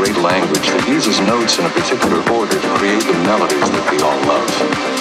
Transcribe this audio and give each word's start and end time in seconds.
great 0.00 0.16
language 0.16 0.66
that 0.70 0.88
uses 0.88 1.20
notes 1.20 1.58
in 1.58 1.66
a 1.66 1.68
particular 1.68 2.24
order 2.32 2.58
to 2.58 2.68
create 2.78 3.02
the 3.02 3.12
melodies 3.28 3.70
that 3.70 3.84
we 3.92 4.00
all 4.00 4.16
love. 4.24 4.99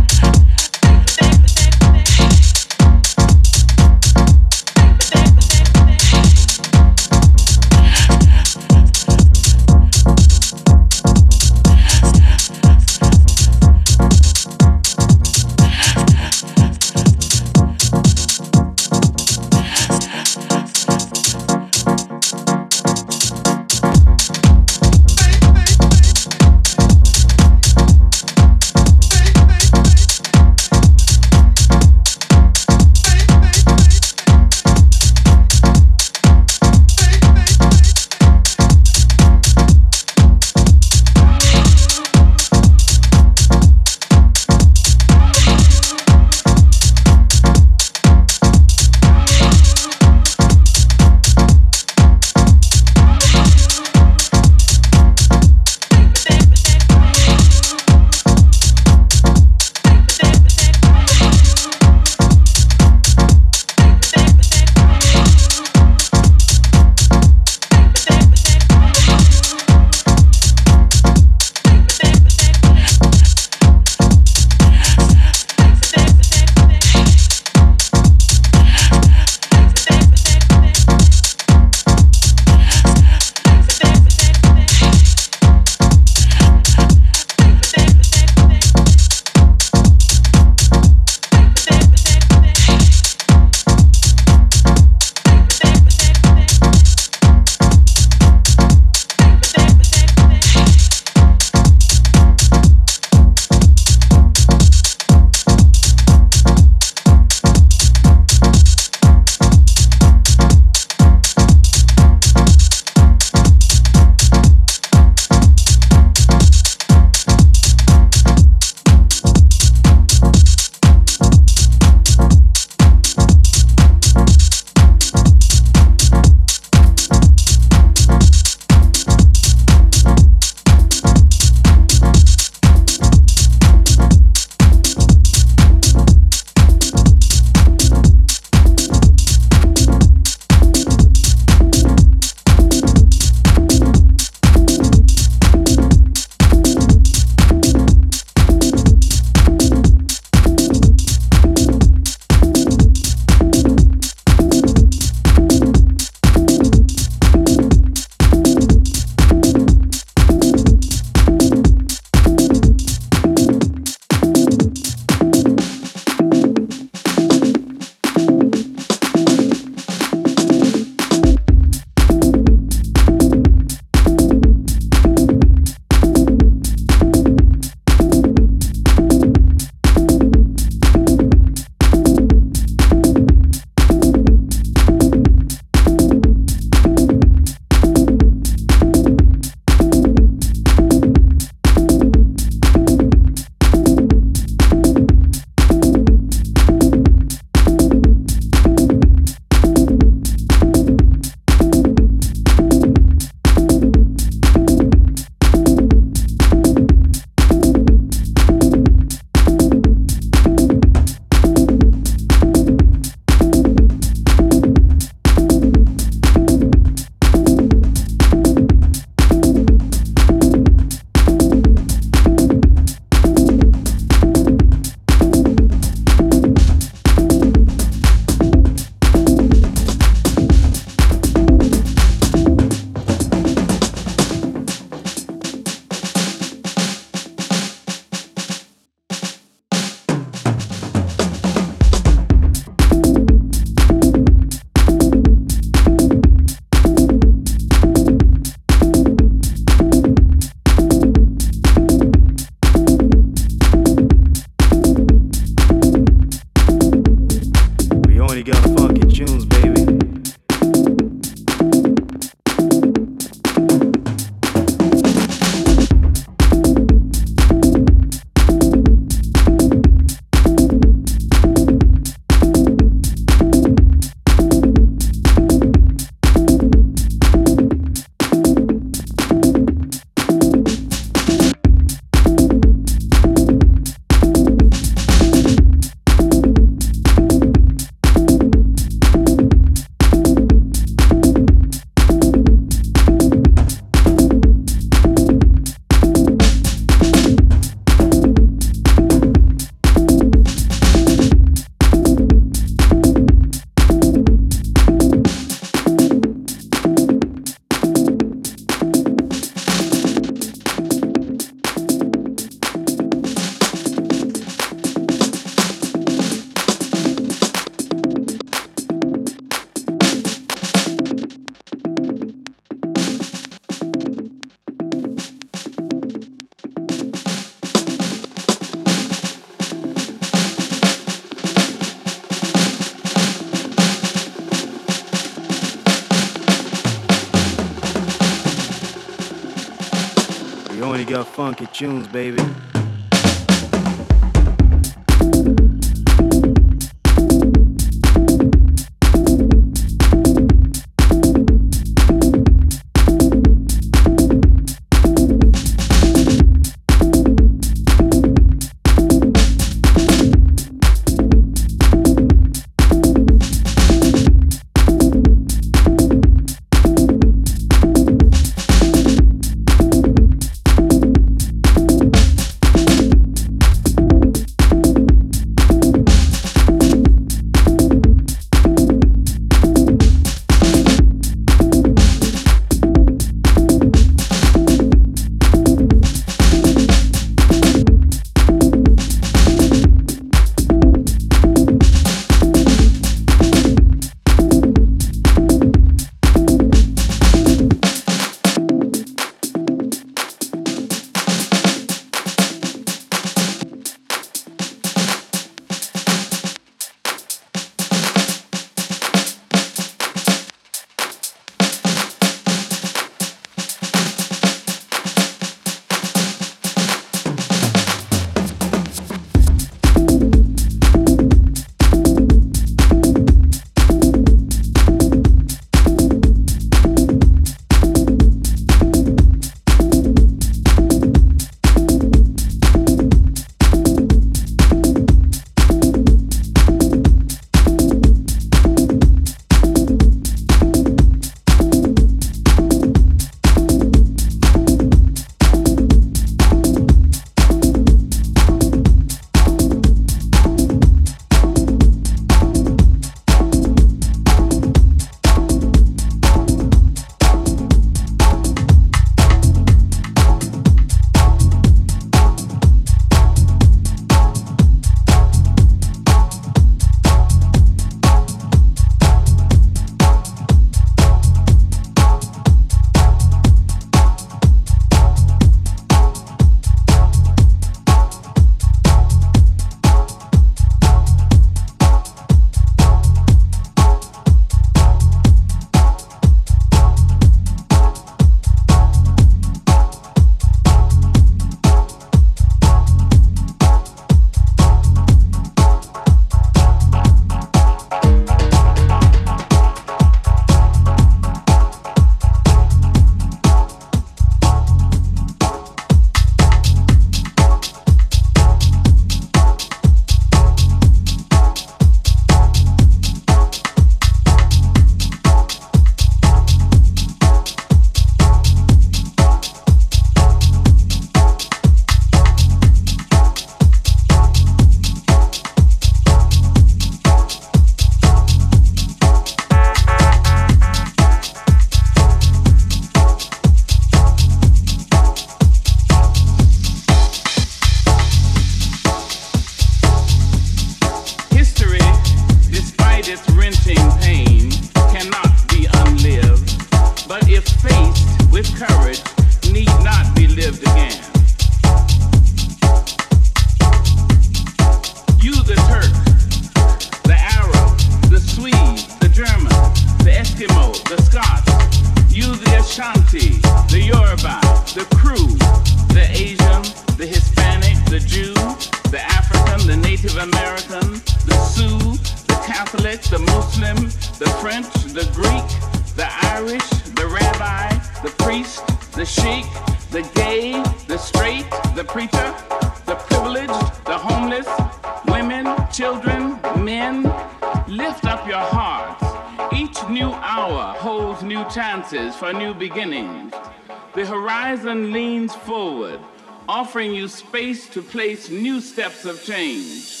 Space 597.27 597.69
to 597.69 597.81
place 597.83 598.29
new 598.29 598.59
steps 598.59 599.05
of 599.05 599.23
change. 599.23 600.00